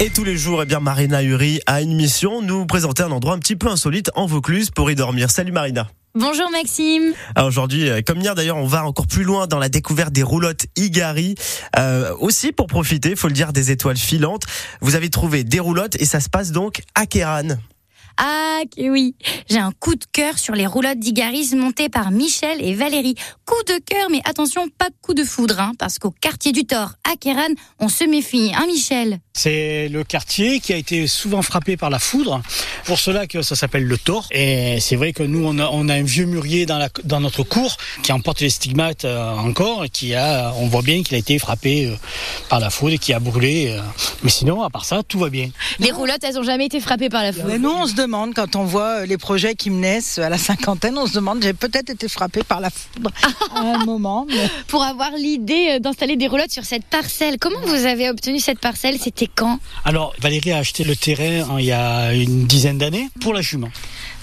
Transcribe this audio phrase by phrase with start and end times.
[0.00, 3.34] Et tous les jours, eh bien, Marina Uri a une mission, nous présenter un endroit
[3.34, 5.28] un petit peu insolite en Vaucluse pour y dormir.
[5.28, 5.88] Salut Marina.
[6.14, 7.12] Bonjour Maxime.
[7.34, 10.22] Alors aujourd'hui, euh, comme hier d'ailleurs, on va encore plus loin dans la découverte des
[10.22, 11.34] roulottes Igari.
[11.78, 14.44] Euh, aussi pour profiter, faut le dire, des étoiles filantes.
[14.80, 17.56] Vous avez trouvé des roulottes et ça se passe donc à Kéran.
[18.20, 19.14] Ah oui,
[19.48, 23.14] j'ai un coup de cœur sur les roulottes d'Igaris montées par Michel et Valérie.
[23.46, 26.90] Coup de cœur, mais attention, pas coup de foudre, hein, parce qu'au quartier du Thor,
[27.08, 29.20] à Kéran, on se méfie, hein Michel?
[29.34, 32.42] C'est le quartier qui a été souvent frappé par la foudre,
[32.86, 34.26] pour cela que ça s'appelle le Thor.
[34.32, 37.20] Et c'est vrai que nous, on a, on a un vieux mûrier dans, la, dans
[37.20, 41.14] notre cour qui emporte les stigmates euh, encore, et qui a, on voit bien qu'il
[41.14, 41.94] a été frappé euh,
[42.48, 43.68] par la foudre et qui a brûlé.
[43.68, 43.80] euh.
[44.24, 45.50] Mais sinon, à part ça, tout va bien.
[45.78, 47.46] Les roulottes, elles ont jamais été frappées par la foudre.
[47.46, 50.28] Mais nous, on se demande, quand on voit euh, les projets qui me naissent à
[50.28, 53.10] la cinquantaine, on se demande, j'ai peut-être été frappé par la foudre
[53.54, 54.26] à un moment.
[54.28, 58.38] mais- Pour avoir l'idée euh, d'installer des roulottes sur cette parcelle, comment vous avez obtenu
[58.38, 58.98] cette parcelle?
[58.98, 59.58] C'était quand?
[59.84, 63.42] Alors, Valérie a acheté le terrain hein, il y a une dizaine d'années pour la
[63.42, 63.68] jument.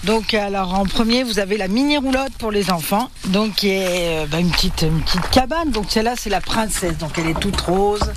[0.04, 4.22] Donc, alors en premier, vous avez la mini roulotte pour les enfants, donc qui est
[4.22, 5.70] euh, bah, une petite une petite cabane.
[5.70, 8.12] Donc celle-là, c'est la princesse, donc elle est toute rose.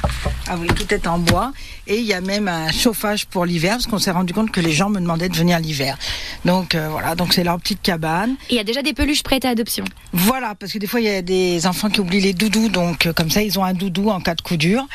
[0.47, 1.52] Ah oui, tout est en bois.
[1.88, 4.61] Et il y a même un chauffage pour l'hiver, parce qu'on s'est rendu compte que
[4.61, 5.97] les gens me demandaient de venir l'hiver.
[6.45, 8.35] Donc euh, voilà, donc c'est leur petite cabane.
[8.50, 9.85] Et il y a déjà des peluches prêtes à adoption.
[10.13, 13.07] Voilà, parce que des fois il y a des enfants qui oublient les doudous, donc
[13.07, 14.85] euh, comme ça ils ont un doudou en cas de coup dur.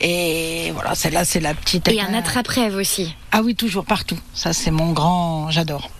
[0.00, 1.88] Et voilà, celle-là c'est la petite.
[1.88, 3.16] Et un attrape-rêve aussi.
[3.32, 4.18] Ah oui, toujours partout.
[4.34, 5.90] Ça c'est mon grand, j'adore.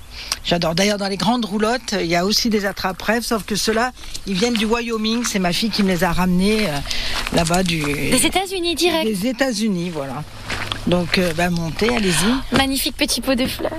[0.45, 0.75] J'adore.
[0.75, 3.93] D'ailleurs, dans les grandes roulottes, il y a aussi des attrape-rêves, sauf que ceux-là,
[4.27, 5.25] ils viennent du Wyoming.
[5.25, 6.73] C'est ma fille qui me les a ramenés euh,
[7.35, 9.05] là-bas du, Des États-Unis direct.
[9.07, 10.23] des États-Unis, voilà.
[10.87, 12.57] Donc, euh, bah, montez, allez-y.
[12.57, 13.73] Magnifique petit pot de fleurs.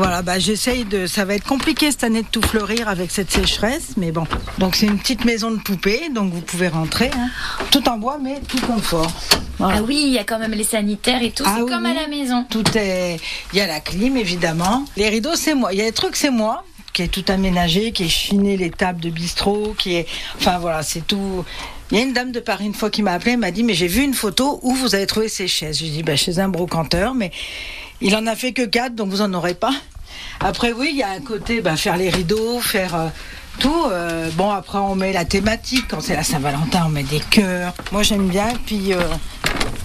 [0.00, 1.06] Voilà, bah, j'essaye de.
[1.06, 4.24] Ça va être compliqué cette année de tout fleurir avec cette sécheresse, mais bon.
[4.56, 7.28] Donc, c'est une petite maison de poupée, donc vous pouvez rentrer, hein.
[7.70, 9.12] tout en bois, mais tout confort.
[9.58, 9.80] Voilà.
[9.80, 11.42] Ah oui, il y a quand même les sanitaires et tout.
[11.46, 12.46] Ah c'est oui, comme à la maison.
[12.48, 13.20] Tout est.
[13.52, 14.86] Il y a la clim, évidemment.
[14.96, 15.70] Les rideaux, c'est moi.
[15.74, 18.70] Il y a des trucs, c'est moi qui est tout aménagé, qui est chiné les
[18.70, 20.06] tables de bistrot, qui est.
[20.38, 21.44] Enfin voilà, c'est tout.
[21.90, 23.62] Il y a une dame de Paris une fois qui m'a appelé, elle m'a dit
[23.64, 25.78] mais j'ai vu une photo où vous avez trouvé ces chaises.
[25.78, 27.30] J'ai dit bah chez un brocanteur, mais
[28.00, 29.74] il en a fait que quatre, donc vous en aurez pas.
[30.40, 33.08] Après oui, il y a un côté bah, faire les rideaux, faire euh,
[33.58, 33.84] tout.
[33.90, 37.74] euh, bon après on met la thématique quand c'est la Saint-Valentin, on met des cœurs.
[37.92, 38.92] Moi j'aime bien, puis.
[38.92, 39.00] euh,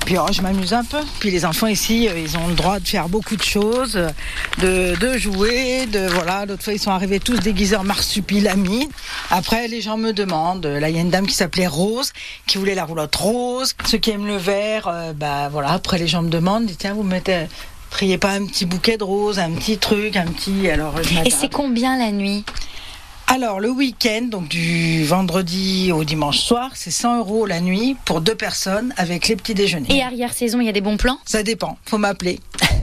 [0.06, 1.00] puis oh, je m'amuse un peu.
[1.20, 4.10] Puis les enfants ici, euh, ils ont le droit de faire beaucoup de choses, euh,
[4.60, 6.46] de, de jouer, de voilà.
[6.46, 8.90] L'autre fois, ils sont arrivés tous déguisés en marsupilami.
[9.32, 10.66] Après, les gens me demandent.
[10.66, 12.14] euh, Là, il y a une dame qui s'appelait Rose,
[12.48, 13.74] qui voulait la roulotte rose.
[13.86, 15.72] Ceux qui aiment le vert, bah voilà.
[15.72, 17.48] Après, les gens me demandent, tiens, vous mettez,
[17.90, 20.70] priez pas un petit bouquet de roses, un petit truc, un petit.
[20.70, 20.94] Alors,
[21.26, 22.44] Et c'est combien la nuit?
[23.28, 28.22] Alors, le week-end, donc du vendredi au dimanche soir, c'est 100 euros la nuit pour
[28.22, 29.94] deux personnes avec les petits déjeuners.
[29.94, 31.18] Et arrière-saison, il y a des bons plans?
[31.25, 32.40] Ça dépend, faut m'appeler.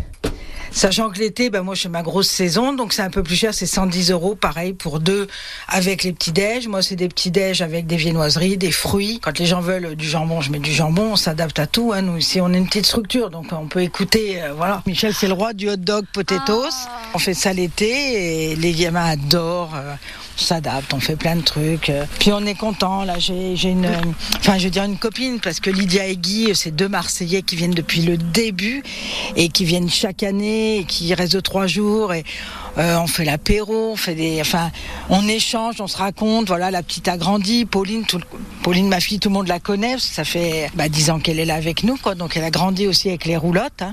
[0.75, 3.37] Sachant que l'été, ben moi, je fais ma grosse saison, donc c'est un peu plus
[3.37, 5.29] cher, c'est 110 euros, pareil, pour deux
[5.69, 6.67] avec les petits déj.
[6.67, 9.21] Moi, c'est des petits déj avec des viennoiseries, des fruits.
[9.23, 11.93] Quand les gens veulent du jambon, je mets du jambon, on s'adapte à tout.
[11.95, 12.01] Hein.
[12.01, 14.83] Nous, ici, on est une petite structure, donc on peut écouter, euh, voilà.
[14.87, 16.71] Michel, c'est le roi du hot dog potatoes.
[17.13, 19.75] On fait ça l'été et les gamins adorent.
[19.77, 19.95] euh,
[20.37, 21.91] s'adapte, on fait plein de trucs.
[21.91, 22.05] euh.
[22.19, 23.05] Puis on est content.
[23.05, 23.89] Là, j'ai une,
[24.39, 27.43] enfin, je veux dire une copine parce que Lydia et Guy, euh, c'est deux Marseillais
[27.43, 28.83] qui viennent depuis le début
[29.37, 32.13] et qui viennent chaque année et qui restent trois jours
[32.79, 34.71] euh, on fait l'apéro, on fait des, enfin,
[35.11, 36.47] on échange, on se raconte.
[36.49, 37.65] Voilà, la petite a grandi.
[37.67, 38.25] Pauline, tout le-
[38.63, 39.93] Pauline, ma fille, tout le monde la connaît.
[39.93, 42.15] parce que Ça fait bah, 10 ans qu'elle est là avec nous, quoi.
[42.15, 43.83] Donc elle a grandi aussi avec les roulottes.
[43.83, 43.91] hein.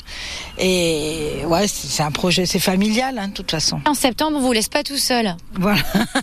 [0.57, 3.81] Et ouais, c'est c'est un projet, c'est familial, hein, de toute façon.
[3.85, 5.35] En septembre, on vous laisse pas tout seul.
[5.55, 5.81] Voilà,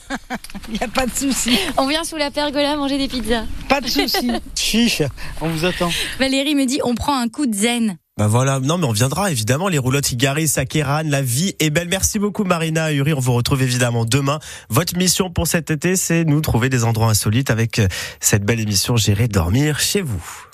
[0.68, 3.44] il n'y a pas de souci, On vient sous la pergola manger des pizzas.
[3.68, 4.30] pas de souci.
[4.54, 5.02] Chiche,
[5.40, 5.90] on vous attend.
[6.18, 7.96] Valérie me dit on prend un coup de zen.
[8.18, 11.68] Bah voilà, non mais on viendra évidemment, les roulottes Igari, à Kéran, la vie est
[11.68, 11.88] belle.
[11.88, 14.38] Merci beaucoup Marina Uri, on vous retrouve évidemment demain.
[14.70, 17.88] Votre mission pour cet été, c'est nous trouver des endroits insolites avec euh,
[18.18, 20.45] cette belle émission Gérer dormir chez vous.